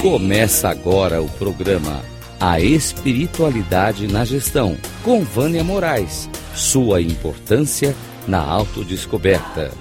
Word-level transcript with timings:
Começa 0.00 0.68
agora 0.68 1.20
o 1.20 1.28
programa 1.28 2.04
A 2.38 2.60
Espiritualidade 2.60 4.06
na 4.06 4.24
Gestão, 4.24 4.78
com 5.02 5.24
Vânia 5.24 5.64
Moraes. 5.64 6.30
Sua 6.54 7.02
importância 7.02 7.96
na 8.24 8.40
autodescoberta. 8.40 9.72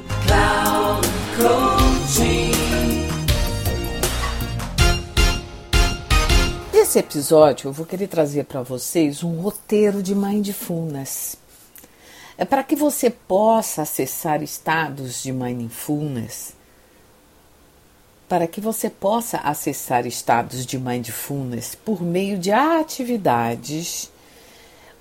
Nesse 6.74 6.98
episódio, 6.98 7.68
eu 7.68 7.72
vou 7.72 7.86
querer 7.86 8.08
trazer 8.08 8.46
para 8.46 8.64
vocês 8.64 9.24
um 9.24 9.40
roteiro 9.40 10.02
de 10.02 10.16
mindfulness. 10.16 11.38
É 12.36 12.44
para 12.44 12.64
que 12.64 12.76
você 12.76 13.12
possa 13.12 13.84
acessar 13.84 14.42
estados 14.42 15.22
de 15.22 15.32
mindfulness 15.32 16.57
para 18.28 18.48
que 18.48 18.60
você 18.60 18.90
possa 18.90 19.38
acessar 19.38 20.06
estados 20.06 20.66
de 20.66 20.78
mindfulness 20.78 21.76
por 21.76 22.02
meio 22.02 22.38
de 22.38 22.52
atividades, 22.52 24.12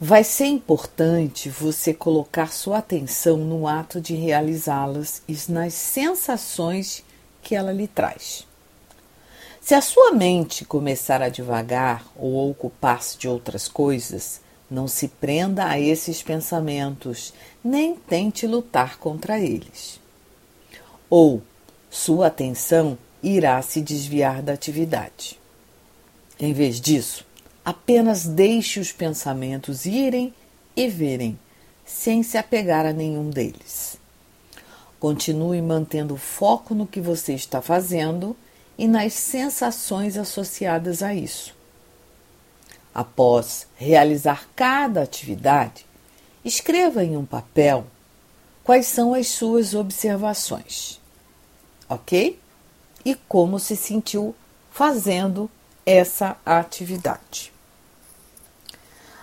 vai 0.01 0.23
ser 0.23 0.47
importante 0.47 1.49
você 1.49 1.93
colocar 1.93 2.53
sua 2.53 2.79
atenção 2.79 3.37
no 3.37 3.67
ato 3.67 4.01
de 4.01 4.15
realizá-las 4.15 5.23
e 5.27 5.37
nas 5.49 5.75
sensações 5.75 7.03
que 7.43 7.55
ela 7.55 7.73
lhe 7.73 7.89
traz. 7.89 8.47
Se 9.61 9.75
a 9.75 9.81
sua 9.81 10.13
mente 10.13 10.65
começar 10.65 11.21
a 11.21 11.29
devagar 11.29 12.07
ou 12.15 12.51
ocupar-se 12.51 13.19
de 13.19 13.29
outras 13.29 13.67
coisas, 13.67 14.41
não 14.71 14.87
se 14.87 15.09
prenda 15.09 15.67
a 15.67 15.81
esses 15.81 16.23
pensamentos, 16.23 17.33
nem 17.65 17.97
tente 17.97 18.47
lutar 18.47 18.99
contra 18.99 19.41
eles. 19.41 19.99
Ou 21.11 21.43
sua 21.91 22.29
atenção 22.29 22.97
irá 23.29 23.61
se 23.61 23.81
desviar 23.81 24.41
da 24.41 24.53
atividade. 24.53 25.37
Em 26.39 26.53
vez 26.53 26.81
disso, 26.81 27.27
apenas 27.65 28.25
deixe 28.25 28.79
os 28.79 28.93
pensamentos 28.93 29.85
irem 29.85 30.33
e 30.77 30.87
verem, 30.87 31.37
sem 31.85 32.23
se 32.23 32.39
apegar 32.39 32.87
a 32.87 32.93
nenhum 32.93 33.29
deles. 33.29 33.99
Continue 35.01 35.61
mantendo 35.61 36.17
foco 36.17 36.73
no 36.73 36.87
que 36.87 37.01
você 37.01 37.35
está 37.35 37.61
fazendo 37.61 38.37
e 38.79 38.87
nas 38.87 39.13
sensações 39.15 40.17
associadas 40.17 41.03
a 41.03 41.13
isso. 41.13 41.53
Após 42.95 43.67
realizar 43.75 44.49
cada 44.55 45.03
atividade, 45.03 45.85
escreva 46.45 47.05
em 47.05 47.17
um 47.17 47.27
papel 47.27 47.87
quais 48.63 48.87
são 48.87 49.15
as 49.15 49.27
suas 49.27 49.75
observações. 49.75 51.01
Ok? 51.89 52.39
E 53.07 53.15
como 53.15 53.61
se 53.61 53.77
sentiu 53.77 54.35
fazendo 54.69 55.49
essa 55.87 56.37
atividade. 56.45 57.53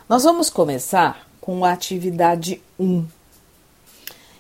Nós 0.08 0.24
vamos 0.24 0.50
começar 0.50 1.28
com 1.42 1.66
a 1.66 1.74
atividade 1.74 2.62
1, 2.80 3.06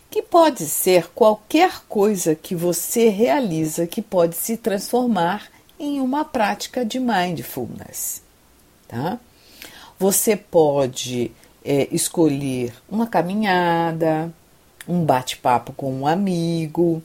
que 0.09 0.21
pode 0.21 0.65
ser 0.65 1.09
qualquer 1.09 1.81
coisa 1.89 2.33
que 2.33 2.55
você 2.55 3.09
realiza 3.09 3.85
que 3.85 4.01
pode 4.01 4.37
se 4.37 4.55
transformar 4.55 5.49
em 5.77 5.99
uma 5.99 6.23
prática 6.23 6.85
de 6.85 6.97
mindfulness. 6.97 8.23
Tá? 8.87 9.19
Você 9.99 10.37
pode 10.37 11.33
é, 11.65 11.89
escolher 11.91 12.73
uma 12.89 13.07
caminhada, 13.07 14.33
um 14.87 15.03
bate-papo 15.03 15.73
com 15.73 15.93
um 15.93 16.07
amigo, 16.07 17.03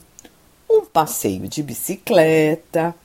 passeio 0.93 1.47
de 1.47 1.61
bicicleta. 1.63 2.95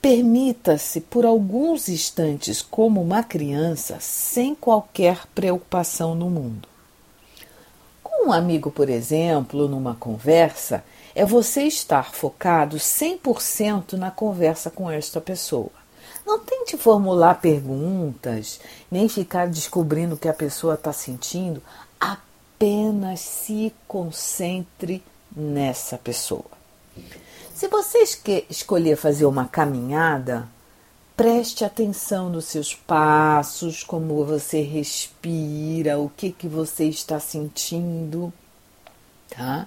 Permita-se 0.00 1.00
por 1.00 1.24
alguns 1.24 1.88
instantes 1.88 2.60
como 2.60 3.00
uma 3.02 3.22
criança 3.22 3.98
sem 4.00 4.54
qualquer 4.54 5.26
preocupação 5.34 6.14
no 6.14 6.28
mundo. 6.28 6.68
Com 8.02 8.28
um 8.28 8.32
amigo, 8.32 8.70
por 8.70 8.90
exemplo, 8.90 9.66
numa 9.66 9.94
conversa, 9.94 10.84
é 11.14 11.24
você 11.24 11.62
estar 11.62 12.12
focado 12.12 12.76
100% 12.76 13.94
na 13.94 14.10
conversa 14.10 14.70
com 14.70 14.90
esta 14.90 15.20
pessoa. 15.20 15.70
Não 16.26 16.38
tente 16.38 16.76
formular 16.76 17.40
perguntas, 17.40 18.60
nem 18.90 19.08
ficar 19.08 19.46
descobrindo 19.46 20.14
o 20.14 20.18
que 20.18 20.28
a 20.28 20.34
pessoa 20.34 20.74
está 20.74 20.92
sentindo. 20.92 21.62
Apenas 22.00 23.20
se 23.20 23.72
concentre 23.86 25.02
nessa 25.34 25.98
pessoa. 25.98 26.44
Se 27.54 27.68
você 27.68 28.04
escolher 28.50 28.96
fazer 28.96 29.26
uma 29.26 29.46
caminhada, 29.46 30.48
preste 31.16 31.64
atenção 31.64 32.28
nos 32.28 32.46
seus 32.46 32.74
passos, 32.74 33.82
como 33.82 34.24
você 34.24 34.60
respira, 34.60 35.98
o 35.98 36.08
que, 36.08 36.32
que 36.32 36.48
você 36.48 36.84
está 36.84 37.20
sentindo, 37.20 38.32
tá? 39.30 39.66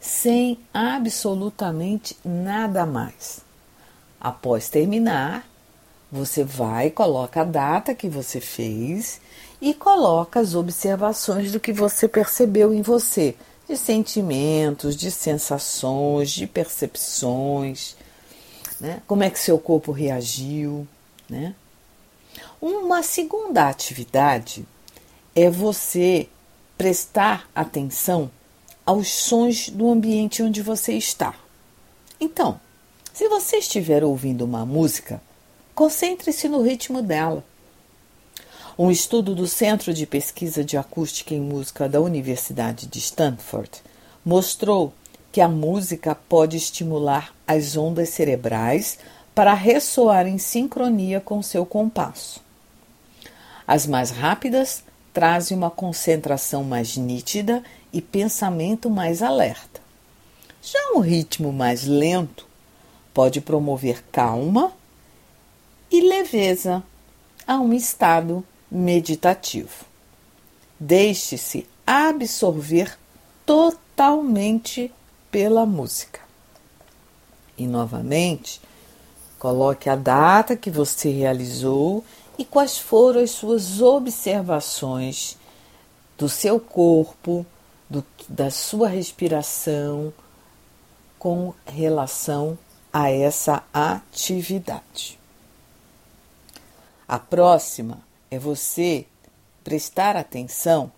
Sem 0.00 0.58
absolutamente 0.72 2.16
nada 2.24 2.86
mais. 2.86 3.40
Após 4.20 4.68
terminar, 4.68 5.48
você 6.10 6.44
vai, 6.44 6.90
coloca 6.90 7.40
a 7.40 7.44
data 7.44 7.94
que 7.94 8.08
você 8.08 8.40
fez 8.40 9.20
e 9.60 9.74
coloca 9.74 10.38
as 10.38 10.54
observações 10.54 11.50
do 11.50 11.58
que 11.58 11.72
você 11.72 12.06
percebeu 12.06 12.72
em 12.72 12.82
você 12.82 13.34
de 13.68 13.76
sentimentos, 13.76 14.96
de 14.96 15.10
sensações, 15.10 16.30
de 16.30 16.46
percepções, 16.46 17.96
né? 18.80 19.02
como 19.06 19.22
é 19.22 19.30
que 19.30 19.38
seu 19.38 19.58
corpo 19.58 19.92
reagiu. 19.92 20.86
Né? 21.28 21.54
Uma 22.60 23.02
segunda 23.02 23.68
atividade 23.68 24.66
é 25.34 25.50
você 25.50 26.28
prestar 26.78 27.48
atenção 27.54 28.30
aos 28.84 29.08
sons 29.08 29.68
do 29.68 29.90
ambiente 29.90 30.42
onde 30.42 30.62
você 30.62 30.92
está. 30.92 31.34
Então, 32.20 32.60
se 33.12 33.28
você 33.28 33.56
estiver 33.56 34.04
ouvindo 34.04 34.44
uma 34.44 34.64
música, 34.64 35.20
concentre-se 35.74 36.48
no 36.48 36.62
ritmo 36.62 37.02
dela. 37.02 37.44
Um 38.78 38.90
estudo 38.90 39.34
do 39.34 39.46
Centro 39.46 39.94
de 39.94 40.04
Pesquisa 40.04 40.62
de 40.62 40.76
Acústica 40.76 41.32
em 41.32 41.40
Música 41.40 41.88
da 41.88 41.98
Universidade 41.98 42.86
de 42.86 42.98
Stanford 42.98 43.70
mostrou 44.22 44.92
que 45.32 45.40
a 45.40 45.48
música 45.48 46.14
pode 46.14 46.58
estimular 46.58 47.34
as 47.48 47.74
ondas 47.74 48.10
cerebrais 48.10 48.98
para 49.34 49.54
ressoar 49.54 50.26
em 50.26 50.36
sincronia 50.36 51.22
com 51.22 51.42
seu 51.42 51.64
compasso. 51.64 52.44
As 53.66 53.86
mais 53.86 54.10
rápidas 54.10 54.84
trazem 55.10 55.56
uma 55.56 55.70
concentração 55.70 56.62
mais 56.62 56.98
nítida 56.98 57.64
e 57.90 58.02
pensamento 58.02 58.90
mais 58.90 59.22
alerta. 59.22 59.80
Já 60.60 60.92
um 60.94 61.00
ritmo 61.00 61.50
mais 61.50 61.86
lento 61.86 62.46
pode 63.14 63.40
promover 63.40 64.04
calma 64.12 64.70
e 65.90 66.02
leveza 66.02 66.82
a 67.46 67.58
um 67.58 67.72
estado 67.72 68.44
meditativo. 68.70 69.84
Deixe-se 70.78 71.66
absorver 71.86 72.98
totalmente 73.44 74.92
pela 75.30 75.64
música. 75.64 76.20
E 77.56 77.66
novamente, 77.66 78.60
coloque 79.38 79.88
a 79.88 79.96
data 79.96 80.56
que 80.56 80.70
você 80.70 81.10
realizou 81.10 82.04
e 82.38 82.44
quais 82.44 82.76
foram 82.76 83.22
as 83.22 83.30
suas 83.30 83.80
observações 83.80 85.38
do 86.18 86.28
seu 86.28 86.60
corpo, 86.60 87.46
do, 87.88 88.04
da 88.28 88.50
sua 88.50 88.88
respiração 88.88 90.12
com 91.18 91.54
relação 91.64 92.58
a 92.92 93.10
essa 93.10 93.62
atividade. 93.72 95.18
A 97.08 97.18
próxima 97.18 98.05
é 98.30 98.38
você 98.38 99.06
prestar 99.62 100.16
atenção 100.16 100.92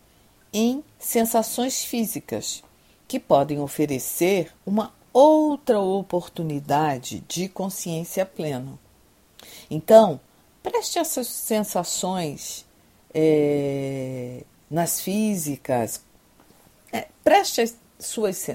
em 0.52 0.84
sensações 0.98 1.84
físicas 1.84 2.62
que 3.06 3.18
podem 3.18 3.60
oferecer 3.60 4.52
uma 4.66 4.92
outra 5.12 5.80
oportunidade 5.80 7.20
de 7.26 7.48
consciência 7.48 8.26
plena. 8.26 8.78
Então, 9.70 10.20
preste 10.62 10.98
essas 10.98 11.26
sensações 11.26 12.66
é, 13.14 14.44
nas 14.70 15.00
físicas, 15.00 16.02
é, 16.92 17.08
preste 17.24 17.74
suas 17.98 18.50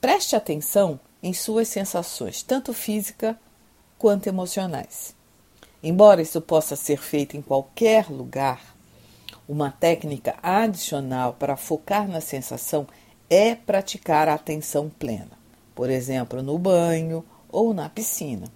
preste 0.00 0.34
atenção 0.34 0.98
em 1.22 1.34
suas 1.34 1.68
sensações, 1.68 2.42
tanto 2.42 2.72
física 2.72 3.38
quanto 3.98 4.28
emocionais. 4.28 5.14
Embora 5.82 6.20
isso 6.20 6.40
possa 6.40 6.76
ser 6.76 6.98
feito 6.98 7.36
em 7.36 7.42
qualquer 7.42 8.10
lugar, 8.10 8.76
uma 9.48 9.70
técnica 9.70 10.36
adicional 10.42 11.34
para 11.38 11.56
focar 11.56 12.06
na 12.06 12.20
sensação 12.20 12.86
é 13.28 13.54
praticar 13.54 14.28
a 14.28 14.34
atenção 14.34 14.90
plena. 14.90 15.38
Por 15.74 15.88
exemplo, 15.88 16.42
no 16.42 16.58
banho 16.58 17.24
ou 17.48 17.72
na 17.72 17.88
piscina. 17.88 18.46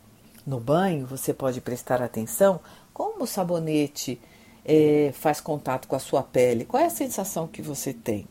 No 0.46 0.60
banho, 0.60 1.06
você 1.06 1.32
pode 1.32 1.60
prestar 1.60 2.02
atenção 2.02 2.60
como 2.92 3.24
o 3.24 3.26
sabonete 3.26 4.20
é, 4.64 5.10
faz 5.14 5.40
contato 5.40 5.88
com 5.88 5.96
a 5.96 6.00
sua 6.00 6.22
pele, 6.22 6.64
qual 6.64 6.82
é 6.82 6.86
a 6.86 6.90
sensação 6.90 7.46
que 7.46 7.62
você 7.62 7.92
tem. 7.92 8.26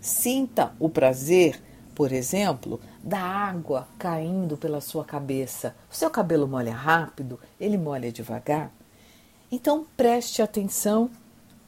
Sinta 0.00 0.72
o 0.78 0.88
prazer, 0.88 1.60
por 1.98 2.12
exemplo, 2.12 2.80
da 3.02 3.18
água 3.18 3.88
caindo 3.98 4.56
pela 4.56 4.80
sua 4.80 5.04
cabeça. 5.04 5.74
O 5.90 5.96
seu 5.96 6.08
cabelo 6.08 6.46
molha 6.46 6.72
rápido, 6.72 7.40
ele 7.58 7.76
molha 7.76 8.12
devagar. 8.12 8.70
Então 9.50 9.84
preste 9.96 10.40
atenção 10.40 11.10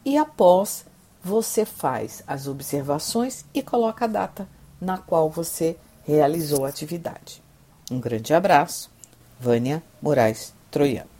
e 0.04 0.16
após 0.16 0.86
você 1.20 1.64
faz 1.64 2.22
as 2.28 2.46
observações 2.46 3.44
e 3.52 3.60
coloca 3.60 4.04
a 4.04 4.08
data 4.08 4.48
na 4.80 4.98
qual 4.98 5.28
você 5.28 5.76
realizou 6.04 6.64
a 6.64 6.68
atividade. 6.68 7.42
Um 7.90 7.98
grande 7.98 8.32
abraço, 8.32 8.88
Vânia 9.40 9.82
Moraes 10.00 10.54
Troiano. 10.70 11.19